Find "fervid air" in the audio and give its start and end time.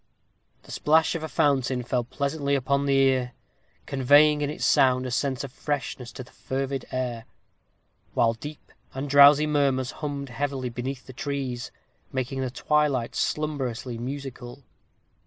6.31-7.25